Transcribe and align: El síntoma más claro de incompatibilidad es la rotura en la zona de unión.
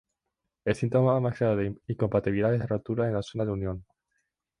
El 0.65 0.73
síntoma 0.73 1.19
más 1.19 1.37
claro 1.37 1.57
de 1.57 1.75
incompatibilidad 1.85 2.55
es 2.55 2.61
la 2.61 2.65
rotura 2.65 3.05
en 3.07 3.13
la 3.13 3.21
zona 3.21 3.45
de 3.45 3.51
unión. 3.51 3.85